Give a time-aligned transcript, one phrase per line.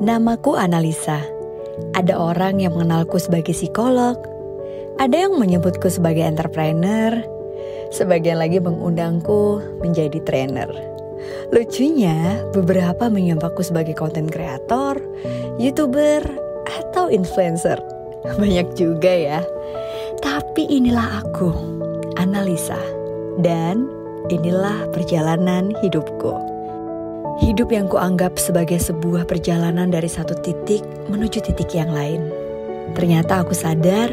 [0.00, 1.20] Namaku Analisa.
[1.92, 4.16] Ada orang yang mengenalku sebagai psikolog,
[4.96, 7.20] ada yang menyebutku sebagai entrepreneur,
[7.92, 10.72] sebagian lagi mengundangku menjadi trainer.
[11.52, 14.96] Lucunya, beberapa menyambaku sebagai konten kreator,
[15.60, 16.24] youtuber,
[16.64, 17.76] atau influencer.
[18.40, 19.44] Banyak juga ya.
[20.24, 21.52] Tapi inilah aku,
[22.16, 22.80] Analisa.
[23.36, 23.84] Dan
[24.32, 26.49] inilah perjalanan hidupku.
[27.40, 32.28] Hidup yang kuanggap sebagai sebuah perjalanan dari satu titik menuju titik yang lain.
[32.92, 34.12] Ternyata aku sadar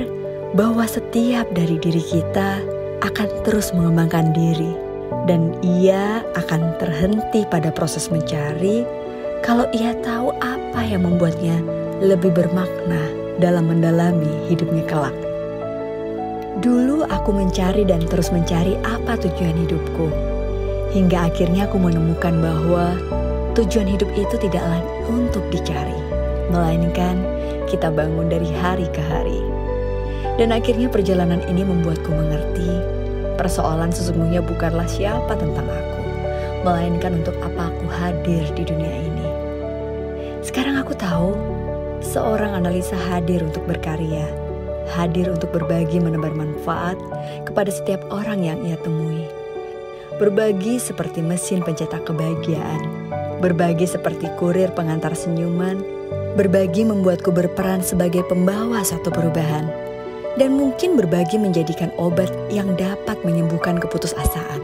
[0.56, 2.64] bahwa setiap dari diri kita
[3.04, 4.72] akan terus mengembangkan diri
[5.28, 8.88] dan ia akan terhenti pada proses mencari
[9.44, 11.60] kalau ia tahu apa yang membuatnya
[12.00, 13.12] lebih bermakna
[13.44, 15.16] dalam mendalami hidupnya kelak.
[16.64, 20.38] Dulu aku mencari dan terus mencari apa tujuan hidupku
[20.88, 22.96] Hingga akhirnya aku menemukan bahwa
[23.58, 24.78] tujuan hidup itu tidaklah
[25.10, 25.98] untuk dicari,
[26.54, 27.18] melainkan
[27.66, 29.42] kita bangun dari hari ke hari.
[30.38, 32.70] Dan akhirnya perjalanan ini membuatku mengerti
[33.42, 36.02] persoalan sesungguhnya bukanlah siapa tentang aku,
[36.62, 39.28] melainkan untuk apa aku hadir di dunia ini.
[40.46, 41.34] Sekarang aku tahu
[42.06, 44.30] seorang analisa hadir untuk berkarya,
[44.94, 47.02] hadir untuk berbagi menebar manfaat
[47.50, 49.26] kepada setiap orang yang ia temui
[50.18, 53.17] Berbagi seperti mesin pencetak kebahagiaan.
[53.38, 55.78] Berbagi seperti kurir pengantar senyuman.
[56.34, 59.70] Berbagi membuatku berperan sebagai pembawa satu perubahan.
[60.42, 64.62] Dan mungkin berbagi menjadikan obat yang dapat menyembuhkan keputusasaan.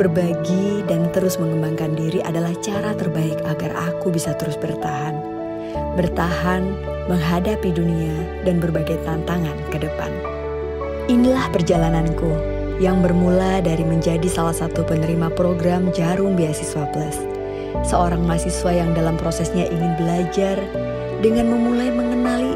[0.00, 5.20] Berbagi dan terus mengembangkan diri adalah cara terbaik agar aku bisa terus bertahan.
[6.00, 6.64] Bertahan
[7.04, 8.16] menghadapi dunia
[8.48, 10.12] dan berbagai tantangan ke depan.
[11.12, 12.32] Inilah perjalananku
[12.80, 17.39] yang bermula dari menjadi salah satu penerima program Jarum Beasiswa Plus.
[17.86, 20.56] Seorang mahasiswa yang dalam prosesnya ingin belajar
[21.20, 22.52] dengan memulai mengenali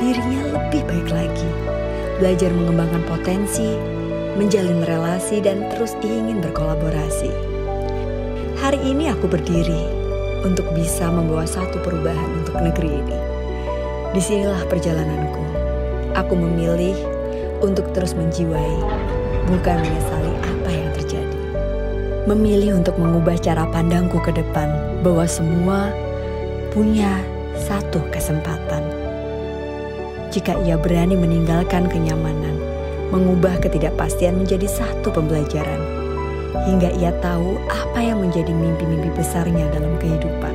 [0.00, 1.50] dirinya lebih baik lagi.
[2.20, 3.76] Belajar mengembangkan potensi,
[4.36, 7.32] menjalin relasi dan terus ingin berkolaborasi.
[8.60, 9.88] Hari ini aku berdiri
[10.44, 13.18] untuk bisa membawa satu perubahan untuk negeri ini.
[14.16, 15.42] Di sinilah perjalananku.
[16.16, 16.96] Aku memilih
[17.62, 18.76] untuk terus menjiwai
[19.48, 20.39] bukan menyesali.
[22.30, 24.70] Memilih untuk mengubah cara pandangku ke depan
[25.02, 25.90] bahwa semua
[26.70, 27.18] punya
[27.58, 28.86] satu kesempatan.
[30.30, 32.54] Jika ia berani meninggalkan kenyamanan,
[33.10, 35.82] mengubah ketidakpastian menjadi satu pembelajaran,
[36.70, 40.54] hingga ia tahu apa yang menjadi mimpi-mimpi besarnya dalam kehidupan.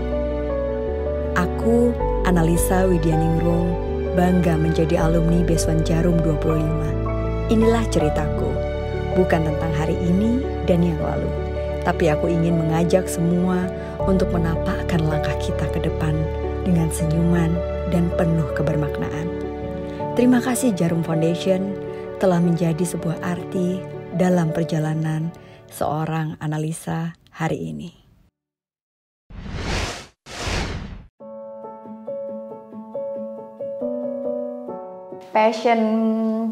[1.35, 1.91] Aku,
[2.23, 3.67] Analisa Widyaningrum,
[4.15, 7.51] bangga menjadi alumni Beswan Jarum 25.
[7.51, 8.47] Inilah ceritaku
[9.19, 11.27] bukan tentang hari ini dan yang lalu,
[11.85, 13.69] tapi aku ingin mengajak semua
[14.03, 16.17] untuk menapakkan langkah kita ke depan
[16.65, 17.53] dengan senyuman
[17.93, 19.29] dan penuh kebermaknaan.
[20.17, 21.77] Terima kasih Jarum Foundation
[22.17, 23.79] telah menjadi sebuah arti
[24.17, 25.29] dalam perjalanan
[25.69, 28.04] seorang analisa hari ini.
[35.35, 35.79] Passion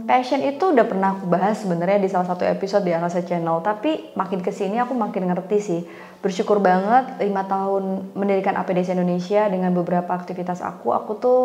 [0.03, 3.63] passion itu udah pernah aku bahas sebenarnya di salah satu episode di Anasa Channel.
[3.63, 5.81] Tapi makin ke sini aku makin ngerti sih.
[6.19, 11.43] Bersyukur banget lima tahun mendirikan APDC Indonesia dengan beberapa aktivitas aku aku tuh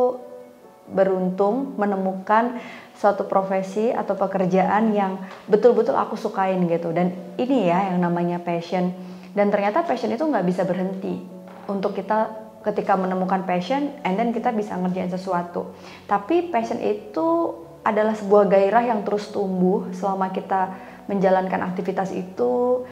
[0.91, 2.59] beruntung menemukan
[2.99, 6.91] suatu profesi atau pekerjaan yang betul-betul aku sukain gitu.
[6.91, 8.91] Dan ini ya yang namanya passion.
[9.31, 11.23] Dan ternyata passion itu nggak bisa berhenti
[11.71, 15.73] untuk kita ketika menemukan passion and then kita bisa ngerjain sesuatu.
[16.11, 17.55] Tapi passion itu
[17.87, 20.75] adalah sebuah gairah yang terus tumbuh selama kita
[21.09, 22.85] menjalankan aktivitas itu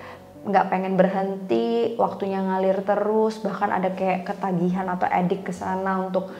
[0.47, 6.31] nggak pengen berhenti, waktunya ngalir terus, bahkan ada kayak ketagihan atau edik ke sana untuk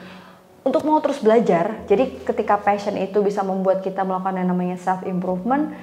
[0.63, 1.83] untuk mau terus belajar.
[1.87, 5.75] Jadi ketika passion itu bisa membuat kita melakukan yang namanya self improvement,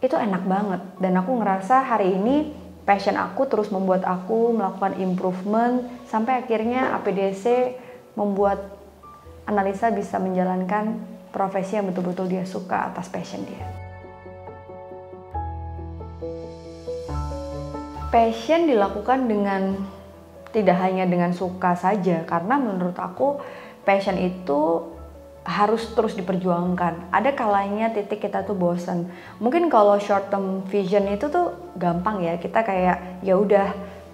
[0.00, 0.82] itu enak banget.
[1.00, 2.52] Dan aku ngerasa hari ini
[2.90, 7.78] passion aku terus membuat aku melakukan improvement sampai akhirnya APDC
[8.18, 8.58] membuat
[9.46, 10.98] analisa bisa menjalankan
[11.30, 13.62] profesi yang betul-betul dia suka atas passion dia.
[18.10, 19.78] Passion dilakukan dengan
[20.50, 23.38] tidak hanya dengan suka saja karena menurut aku
[23.86, 24.82] passion itu
[25.44, 27.08] harus terus diperjuangkan.
[27.08, 29.08] Ada kalanya titik kita tuh bosen.
[29.40, 32.36] Mungkin kalau short term vision itu tuh gampang ya.
[32.36, 33.68] Kita kayak ya udah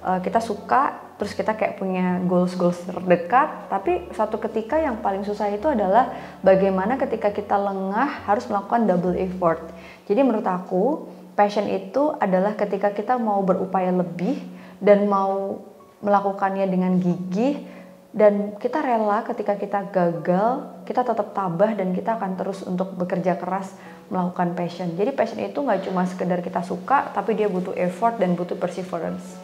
[0.06, 3.66] uh, kita suka terus kita kayak punya goals goals terdekat.
[3.66, 6.14] Tapi satu ketika yang paling susah itu adalah
[6.46, 9.66] bagaimana ketika kita lengah harus melakukan double effort.
[10.06, 14.38] Jadi menurut aku passion itu adalah ketika kita mau berupaya lebih
[14.78, 15.58] dan mau
[16.04, 17.75] melakukannya dengan gigih
[18.16, 23.36] dan kita rela ketika kita gagal kita tetap tabah dan kita akan terus untuk bekerja
[23.36, 23.76] keras
[24.08, 24.96] melakukan passion.
[24.96, 29.36] Jadi passion itu nggak cuma sekedar kita suka tapi dia butuh effort dan butuh perseverance.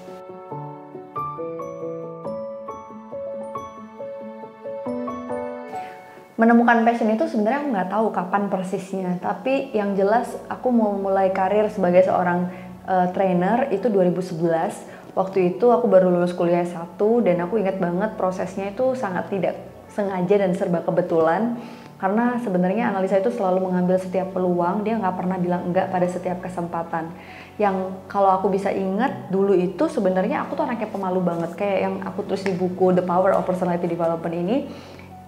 [6.40, 11.28] Menemukan passion itu sebenarnya aku nggak tahu kapan persisnya tapi yang jelas aku mau mulai
[11.28, 12.48] karir sebagai seorang
[12.88, 18.16] uh, trainer itu 2011 waktu itu aku baru lulus kuliah satu dan aku ingat banget
[18.16, 19.54] prosesnya itu sangat tidak
[19.92, 21.60] sengaja dan serba kebetulan.
[22.02, 26.42] Karena sebenarnya analisa itu selalu mengambil setiap peluang dia nggak pernah bilang enggak pada setiap
[26.42, 27.14] kesempatan.
[27.62, 31.54] Yang kalau aku bisa ingat dulu itu sebenarnya aku tuh anaknya pemalu banget.
[31.54, 34.66] Kayak yang aku tulis di buku The Power of Personality Development ini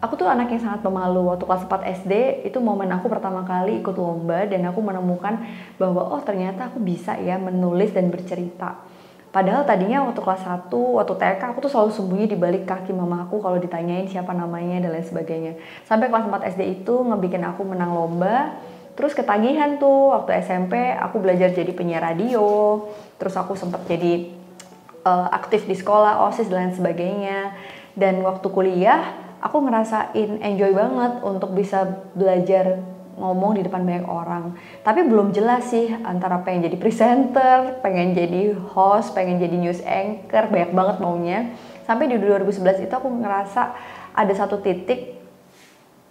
[0.02, 1.30] aku tuh anak yang sangat pemalu.
[1.30, 5.46] Waktu kelas 4 SD itu momen aku pertama kali ikut lomba dan aku menemukan
[5.78, 8.82] bahwa oh ternyata aku bisa ya menulis dan bercerita
[9.34, 13.26] Padahal tadinya waktu kelas 1, waktu TK aku tuh selalu sembunyi di balik kaki mama
[13.26, 15.58] aku kalau ditanyain siapa namanya dan lain sebagainya.
[15.82, 18.54] Sampai kelas 4 SD itu ngebikin aku menang lomba.
[18.94, 22.86] Terus ketagihan tuh waktu SMP aku belajar jadi penyiar radio.
[23.18, 24.30] Terus aku sempat jadi
[25.02, 27.58] uh, aktif di sekolah, OSIS dan lain sebagainya.
[27.98, 34.58] Dan waktu kuliah aku ngerasain enjoy banget untuk bisa belajar ngomong di depan banyak orang.
[34.82, 40.50] Tapi belum jelas sih antara pengen jadi presenter, pengen jadi host, pengen jadi news anchor,
[40.50, 41.38] banyak banget maunya.
[41.86, 43.62] Sampai di 2011 itu aku ngerasa
[44.14, 45.14] ada satu titik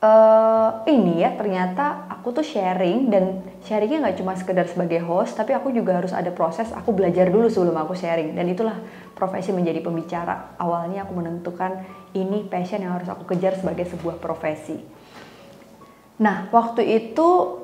[0.03, 5.55] uh, ini ya ternyata aku tuh sharing dan sharingnya nggak cuma sekedar sebagai host tapi
[5.55, 8.77] aku juga harus ada proses aku belajar dulu sebelum aku sharing dan itulah
[9.15, 14.83] profesi menjadi pembicara awalnya aku menentukan ini passion yang harus aku kejar sebagai sebuah profesi
[16.23, 17.59] Nah, waktu itu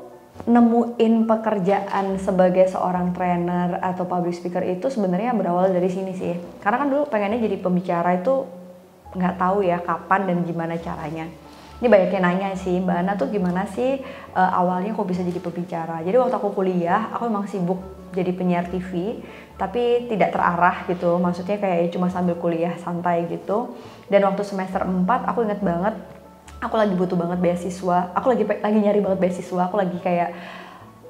[0.48, 6.36] nemuin pekerjaan sebagai seorang trainer atau public speaker itu sebenarnya berawal dari sini sih.
[6.60, 8.44] Karena kan dulu pengennya jadi pembicara itu
[9.16, 11.28] nggak tahu ya kapan dan gimana caranya.
[11.80, 14.04] Ini banyak yang nanya sih, Mbak Ana tuh gimana sih
[14.36, 16.04] uh, awalnya kok bisa jadi pembicara.
[16.04, 17.80] Jadi waktu aku kuliah, aku emang sibuk
[18.12, 19.24] jadi penyiar TV,
[19.56, 21.16] tapi tidak terarah gitu.
[21.16, 23.80] Maksudnya kayak cuma sambil kuliah santai gitu.
[24.12, 25.96] Dan waktu semester 4, aku inget banget
[26.60, 30.36] aku lagi butuh banget beasiswa aku lagi lagi nyari banget beasiswa aku lagi kayak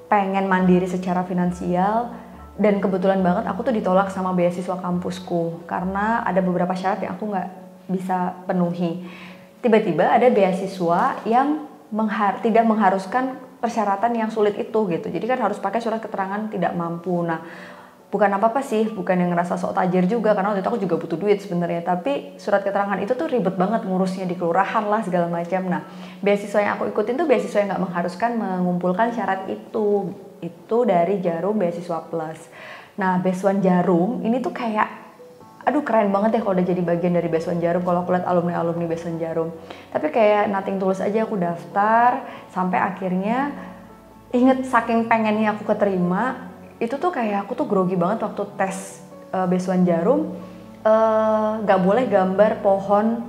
[0.09, 2.09] pengen mandiri secara finansial
[2.59, 7.31] dan kebetulan banget aku tuh ditolak sama beasiswa kampusku karena ada beberapa syarat yang aku
[7.31, 7.49] nggak
[7.87, 9.07] bisa penuhi.
[9.63, 15.59] Tiba-tiba ada beasiswa yang menghar tidak mengharuskan persyaratan yang sulit itu gitu jadi kan harus
[15.59, 17.15] pakai surat keterangan tidak mampu.
[17.23, 17.39] Nah
[18.09, 21.17] bukan apa-apa sih, bukan yang ngerasa sok tajir juga karena waktu itu aku juga butuh
[21.21, 21.85] duit sebenarnya.
[21.85, 25.61] Tapi surat keterangan itu tuh ribet banget ngurusnya di kelurahan lah segala macam.
[25.69, 25.85] Nah,
[26.25, 30.09] beasiswa yang aku ikutin tuh beasiswa yang nggak mengharuskan mengumpulkan syarat itu.
[30.41, 32.50] Itu dari Jarum Beasiswa Plus.
[32.97, 34.88] Nah, Beasiswa Jarum ini tuh kayak
[35.67, 38.89] aduh keren banget ya kalau udah jadi bagian dari Beasiswa Jarum kalau aku lihat alumni-alumni
[38.89, 39.53] Beasiswa Jarum.
[39.94, 43.53] Tapi kayak nothing tulus aja aku daftar sampai akhirnya
[44.33, 46.48] inget saking pengennya aku keterima
[46.79, 49.03] itu tuh kayak aku tuh grogi banget waktu tes
[49.35, 50.31] uh, besuan jarum
[50.79, 53.27] eh, nggak uh, boleh gambar pohon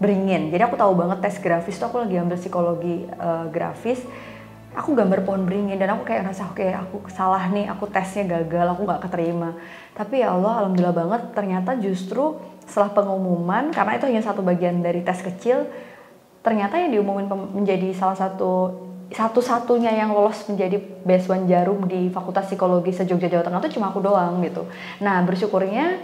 [0.00, 0.52] beringin.
[0.52, 4.04] Jadi aku tahu banget tes grafis tuh aku lagi ambil psikologi uh, grafis.
[4.76, 8.28] Aku gambar pohon beringin dan aku kayak ngerasa oke okay, aku salah nih aku tesnya
[8.28, 9.56] gagal aku nggak keterima.
[9.96, 15.02] Tapi ya Allah alhamdulillah banget ternyata justru setelah pengumuman karena itu hanya satu bagian dari
[15.02, 15.66] tes kecil
[16.40, 18.72] ternyata yang diumumin menjadi salah satu
[19.10, 23.98] satu-satunya yang lolos menjadi besuan jarum di Fakultas Psikologi se-Jogja Jawa Tengah itu cuma aku
[23.98, 24.70] doang gitu.
[25.02, 25.98] Nah bersyukurnya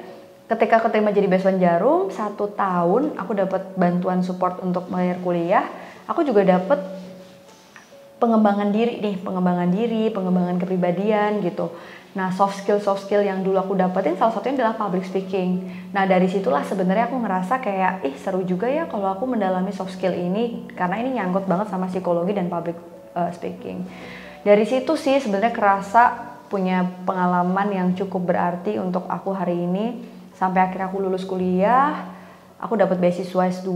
[0.50, 5.66] ketika keterima jadi besuan jarum satu tahun aku dapat bantuan support untuk bayar kuliah.
[6.06, 6.78] Aku juga dapat
[8.18, 11.70] pengembangan diri nih, pengembangan diri, pengembangan kepribadian gitu.
[12.16, 15.68] Nah, soft skill soft skill yang dulu aku dapetin salah satunya adalah public speaking.
[15.92, 19.92] Nah, dari situlah sebenarnya aku ngerasa kayak ih seru juga ya kalau aku mendalami soft
[19.92, 23.88] skill ini karena ini nyangkut banget sama psikologi dan public uh, speaking.
[24.44, 30.04] Dari situ sih sebenarnya kerasa punya pengalaman yang cukup berarti untuk aku hari ini
[30.36, 32.12] sampai akhirnya aku lulus kuliah.
[32.60, 33.72] Aku dapat beasiswa S2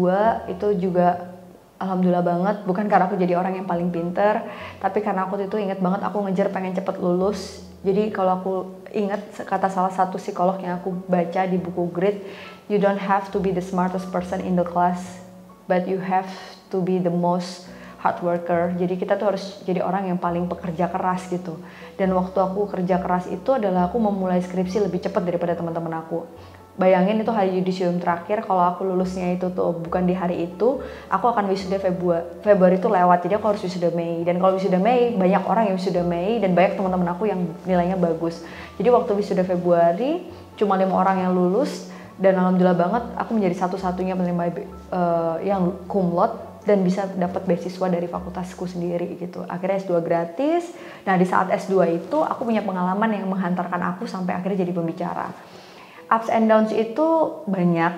[0.52, 1.40] itu juga
[1.80, 4.44] alhamdulillah banget bukan karena aku jadi orang yang paling pinter
[4.85, 8.52] tapi karena aku itu inget banget aku ngejar pengen cepet lulus jadi kalau aku
[8.92, 12.20] inget kata salah satu psikolog yang aku baca di buku Grit
[12.68, 15.25] you don't have to be the smartest person in the class
[15.64, 16.28] but you have
[16.68, 17.64] to be the most
[18.00, 18.73] hard worker.
[18.80, 21.61] Jadi kita tuh harus jadi orang yang paling pekerja keras gitu.
[22.00, 26.25] Dan waktu aku kerja keras itu adalah aku memulai skripsi lebih cepat daripada teman-teman aku.
[26.80, 30.80] Bayangin itu hari yudisium terakhir kalau aku lulusnya itu tuh bukan di hari itu
[31.12, 34.25] aku akan wisuda Februari Februari itu lewat jadi aku harus wisuda Mei.
[34.25, 38.00] Dan kalau wisuda Mei banyak orang yang wisuda Mei dan banyak teman-teman aku yang nilainya
[38.00, 38.40] bagus.
[38.80, 40.25] Jadi waktu wisuda Februari
[40.57, 44.42] cuma lima orang yang lulus dan alhamdulillah banget aku menjadi satu-satunya penerima
[44.88, 46.16] uh, yang cum
[46.64, 49.45] dan bisa dapat beasiswa dari fakultasku sendiri gitu.
[49.49, 50.69] Akhirnya S2 gratis.
[51.09, 55.33] Nah, di saat S2 itu aku punya pengalaman yang menghantarkan aku sampai akhirnya jadi pembicara.
[56.11, 57.07] Ups and downs itu
[57.49, 57.95] banyak,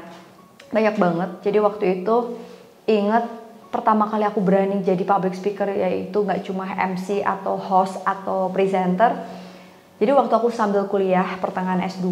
[0.71, 1.31] banyak banget.
[1.43, 2.39] Jadi waktu itu
[2.87, 3.25] inget
[3.73, 9.17] pertama kali aku berani jadi public speaker yaitu nggak cuma MC atau host atau presenter.
[9.97, 12.11] Jadi waktu aku sambil kuliah pertengahan S2,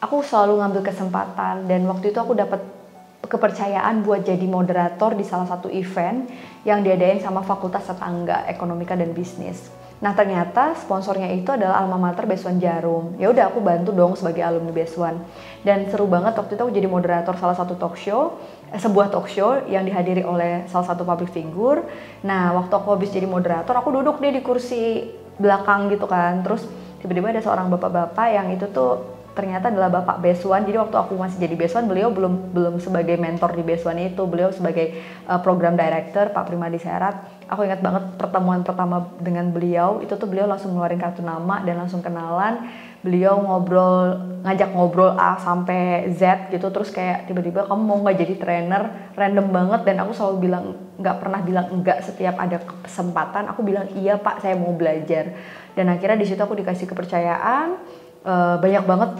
[0.00, 2.79] aku selalu ngambil kesempatan dan waktu itu aku dapat
[3.20, 6.24] kepercayaan buat jadi moderator di salah satu event
[6.64, 9.68] yang diadain sama fakultas tetangga ekonomika dan bisnis.
[10.00, 13.20] Nah ternyata sponsornya itu adalah alma mater Besuan Jarum.
[13.20, 15.20] Ya udah aku bantu dong sebagai alumni Besuan.
[15.60, 18.40] Dan seru banget waktu itu aku jadi moderator salah satu talk show,
[18.72, 21.84] eh, sebuah talk show yang dihadiri oleh salah satu public figure.
[22.24, 26.40] Nah waktu aku habis jadi moderator, aku duduk deh di kursi belakang gitu kan.
[26.40, 26.64] Terus
[27.04, 30.68] tiba-tiba ada seorang bapak-bapak yang itu tuh ternyata adalah Bapak Beswan.
[30.68, 34.52] Jadi waktu aku masih jadi Beswan, beliau belum belum sebagai mentor di Beswan itu, beliau
[34.52, 37.24] sebagai uh, program director Pak Primadi Serat.
[37.48, 41.80] Aku ingat banget pertemuan pertama dengan beliau, itu tuh beliau langsung ngeluarin kartu nama dan
[41.80, 42.68] langsung kenalan.
[43.00, 44.12] Beliau ngobrol,
[44.44, 48.82] ngajak ngobrol A sampai Z gitu, terus kayak tiba-tiba kamu mau nggak jadi trainer,
[49.16, 50.64] random banget dan aku selalu bilang
[51.00, 53.48] nggak pernah bilang enggak setiap ada kesempatan.
[53.56, 55.32] Aku bilang iya Pak, saya mau belajar.
[55.72, 57.80] Dan akhirnya di situ aku dikasih kepercayaan,
[58.24, 59.10] uh, banyak banget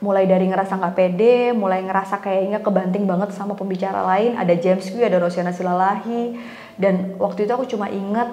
[0.00, 4.36] mulai dari ngerasa nggak pede, mulai ngerasa kayaknya kebanting banget sama pembicara lain.
[4.40, 6.40] Ada James Q, ada Rosiana Silalahi,
[6.80, 8.28] dan waktu itu aku cuma inget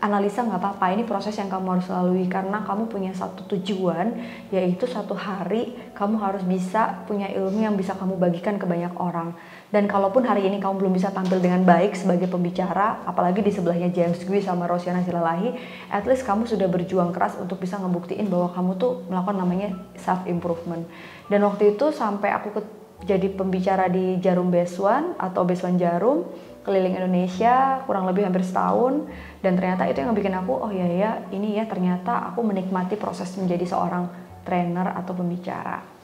[0.00, 4.16] analisa nggak apa-apa ini proses yang kamu harus lalui karena kamu punya satu tujuan
[4.48, 9.36] yaitu satu hari kamu harus bisa punya ilmu yang bisa kamu bagikan ke banyak orang.
[9.68, 13.92] Dan kalaupun hari ini kamu belum bisa tampil dengan baik sebagai pembicara apalagi di sebelahnya
[13.92, 15.52] James Gui sama Rosiana Silalahi
[15.92, 20.24] at least kamu sudah berjuang keras untuk bisa ngebuktiin bahwa kamu tuh melakukan namanya self
[20.24, 20.86] improvement
[21.28, 22.62] dan waktu itu sampai aku
[23.04, 26.24] jadi pembicara di Jarum Beswan atau Beswan Jarum
[26.64, 29.04] keliling Indonesia kurang lebih hampir setahun
[29.44, 33.30] dan ternyata itu yang bikin aku oh ya ya ini ya ternyata aku menikmati proses
[33.36, 34.08] menjadi seorang
[34.42, 35.94] trainer atau pembicara.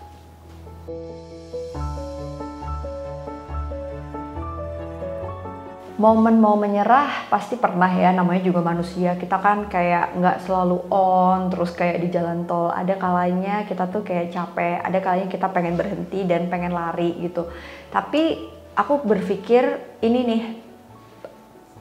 [6.01, 9.21] momen mau menyerah pasti pernah ya namanya juga manusia.
[9.21, 12.73] Kita kan kayak nggak selalu on terus kayak di jalan tol.
[12.73, 17.53] Ada kalanya kita tuh kayak capek ada kalanya kita pengen berhenti dan pengen lari gitu.
[17.93, 20.43] Tapi aku berpikir ini nih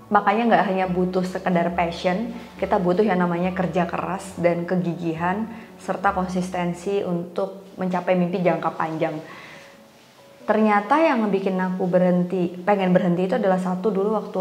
[0.10, 5.46] makanya nggak hanya butuh sekedar passion kita butuh yang namanya kerja keras dan kegigihan
[5.78, 9.16] serta konsistensi untuk mencapai mimpi jangka panjang.
[10.44, 14.40] Ternyata yang bikin aku berhenti pengen berhenti itu adalah satu dulu waktu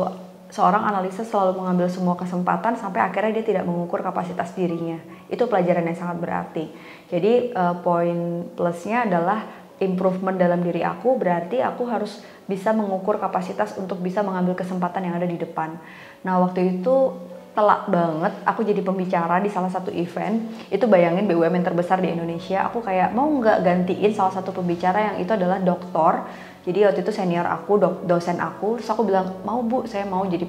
[0.48, 4.96] seorang analisa selalu mengambil semua kesempatan sampai akhirnya dia tidak mengukur kapasitas dirinya.
[5.28, 6.64] Itu pelajaran yang sangat berarti.
[7.12, 9.44] Jadi uh, poin plusnya adalah
[9.78, 15.14] improvement dalam diri aku berarti aku harus bisa mengukur kapasitas untuk bisa mengambil kesempatan yang
[15.18, 15.78] ada di depan.
[16.26, 17.14] Nah waktu itu
[17.58, 20.46] telak banget aku jadi pembicara di salah satu event.
[20.70, 22.62] Itu bayangin BUMN terbesar di Indonesia.
[22.70, 26.22] Aku kayak mau nggak gantiin salah satu pembicara yang itu adalah doktor.
[26.62, 28.78] Jadi waktu itu senior aku dosen aku.
[28.78, 30.46] Terus aku bilang mau bu saya mau jadi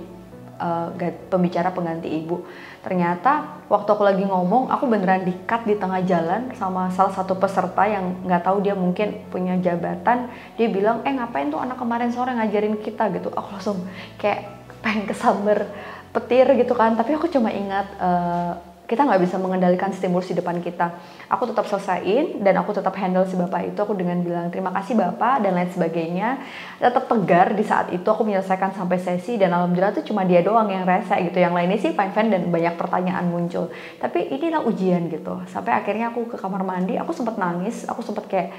[0.59, 0.91] uh,
[1.31, 2.43] pembicara pengganti ibu.
[2.83, 7.83] Ternyata waktu aku lagi ngomong aku beneran dikat di tengah jalan sama salah satu peserta
[7.87, 10.29] yang nggak tahu dia mungkin punya jabatan.
[10.59, 13.09] Dia bilang eh ngapain tuh anak kemarin sore ngajarin kita?
[13.15, 13.31] Gitu.
[13.33, 13.81] Aku langsung
[14.21, 14.45] kayak
[14.85, 15.67] pengen kesamber
[16.11, 16.93] petir gitu kan.
[16.93, 20.97] Tapi aku cuma ingat uh, kita nggak bisa mengendalikan stimulus di depan kita.
[21.29, 23.77] Aku tetap selesaiin dan aku tetap handle si bapak itu.
[23.77, 26.41] Aku dengan bilang terima kasih bapak dan lain sebagainya.
[26.81, 30.65] Tetap tegar di saat itu aku menyelesaikan sampai sesi dan alhamdulillah tuh cuma dia doang
[30.73, 31.37] yang rese gitu.
[31.37, 33.69] Yang lainnya sih fine fine dan banyak pertanyaan muncul.
[34.01, 35.37] Tapi inilah ujian gitu.
[35.53, 37.85] Sampai akhirnya aku ke kamar mandi, aku sempat nangis.
[37.85, 38.49] Aku sempat kayak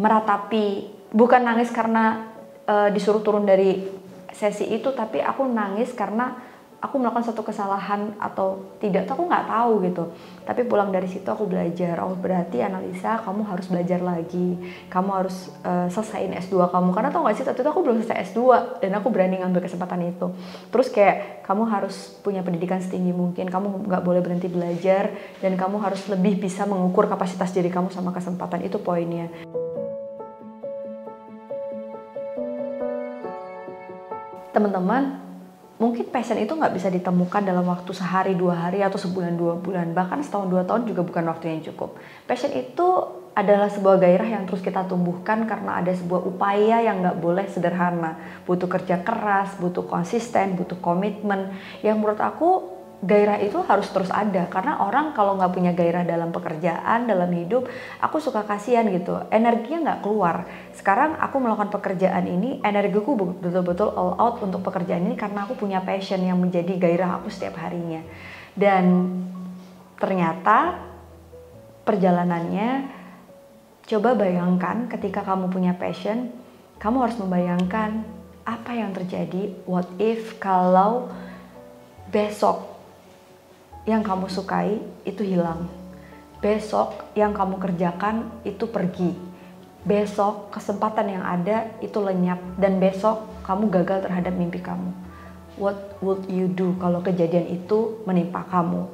[0.00, 2.32] meratapi, bukan nangis karena
[2.64, 3.84] uh, disuruh turun dari
[4.32, 6.48] sesi itu, tapi aku nangis karena
[6.80, 10.04] aku melakukan satu kesalahan atau tidak tuh aku nggak tahu gitu.
[10.48, 14.56] Tapi pulang dari situ aku belajar oh berarti analisa kamu harus belajar lagi.
[14.88, 16.90] Kamu harus uh, selesaiin S2 kamu.
[16.96, 18.40] Karena tau gak sih waktu itu aku belum selesai S2
[18.80, 20.32] dan aku berani ngambil kesempatan itu.
[20.72, 23.52] Terus kayak kamu harus punya pendidikan setinggi mungkin.
[23.52, 25.12] Kamu nggak boleh berhenti belajar
[25.44, 28.64] dan kamu harus lebih bisa mengukur kapasitas diri kamu sama kesempatan.
[28.64, 29.28] Itu poinnya.
[34.50, 35.29] Teman-teman
[35.80, 39.96] mungkin passion itu nggak bisa ditemukan dalam waktu sehari dua hari atau sebulan dua bulan.
[39.96, 41.96] Bahkan setahun dua tahun juga bukan waktu yang cukup.
[42.28, 42.86] Passion itu
[43.32, 48.20] adalah sebuah gairah yang terus kita tumbuhkan karena ada sebuah upaya yang nggak boleh sederhana.
[48.44, 51.56] Butuh kerja keras butuh konsisten butuh komitmen.
[51.80, 54.46] Yang menurut aku gairah itu harus terus ada.
[54.52, 57.66] Karena orang kalau nggak punya gairah dalam pekerjaan dalam hidup
[58.00, 59.16] aku suka kasihan gitu.
[59.32, 60.44] Energinya nggak keluar.
[60.76, 65.80] Sekarang aku melakukan pekerjaan ini energiku betul-betul all out untuk pekerjaan ini karena aku punya
[65.80, 68.04] passion yang menjadi gairah aku setiap harinya.
[68.52, 69.08] Dan
[69.96, 70.80] ternyata
[71.88, 73.00] perjalanannya
[73.88, 76.30] coba bayangkan ketika kamu punya passion
[76.80, 78.04] kamu harus membayangkan
[78.44, 79.52] apa yang terjadi.
[79.68, 81.12] What if kalau
[82.08, 82.79] besok
[83.88, 85.68] yang kamu sukai itu hilang.
[86.40, 89.12] Besok yang kamu kerjakan itu pergi.
[89.84, 94.92] Besok kesempatan yang ada itu lenyap dan besok kamu gagal terhadap mimpi kamu.
[95.60, 98.88] What would you do kalau kejadian itu menimpa kamu?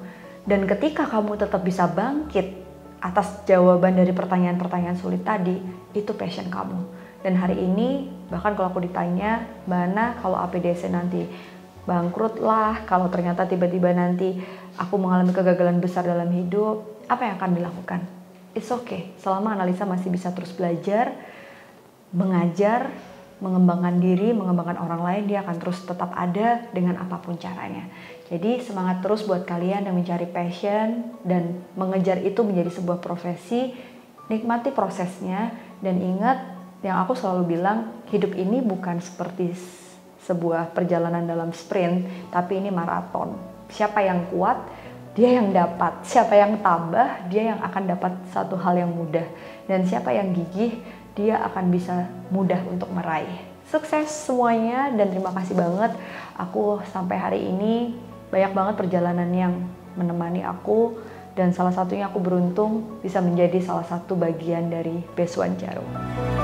[0.47, 2.67] Dan ketika kamu tetap bisa bangkit
[3.03, 5.59] atas jawaban dari pertanyaan-pertanyaan sulit tadi,
[5.95, 6.87] itu passion kamu.
[7.23, 11.27] Dan hari ini bahkan kalau aku ditanya, mana kalau APDC nanti
[11.87, 14.37] bangkrut lah, kalau ternyata tiba-tiba nanti
[14.77, 18.01] aku mengalami kegagalan besar dalam hidup, apa yang akan dilakukan?
[18.53, 21.15] It's okay, selama analisa masih bisa terus belajar,
[22.11, 22.91] mengajar,
[23.39, 27.87] mengembangkan diri, mengembangkan orang lain, dia akan terus tetap ada dengan apa pun caranya.
[28.27, 33.77] Jadi semangat terus buat kalian yang mencari passion dan mengejar itu menjadi sebuah profesi,
[34.27, 39.55] nikmati prosesnya dan ingat yang aku selalu bilang, hidup ini bukan seperti
[40.27, 43.39] sebuah perjalanan dalam sprint, tapi ini maraton.
[43.71, 44.59] Siapa yang kuat,
[45.15, 46.03] dia yang dapat.
[46.03, 49.25] Siapa yang tambah, dia yang akan dapat satu hal yang mudah.
[49.71, 50.83] Dan siapa yang gigih,
[51.17, 53.57] dia akan bisa mudah untuk meraih.
[53.67, 55.91] Sukses semuanya dan terima kasih banget
[56.39, 57.99] aku sampai hari ini
[58.31, 59.59] banyak banget perjalanan yang
[59.99, 60.95] menemani aku
[61.35, 66.36] dan salah satunya aku beruntung bisa menjadi salah satu bagian dari Beswan Jarum.